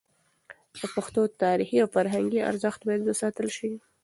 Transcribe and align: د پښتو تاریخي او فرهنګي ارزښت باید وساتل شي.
د 0.79 0.83
پښتو 0.95 1.21
تاریخي 1.43 1.77
او 1.83 1.87
فرهنګي 1.95 2.41
ارزښت 2.49 2.79
باید 2.87 3.01
وساتل 3.05 3.47
شي. 3.57 3.71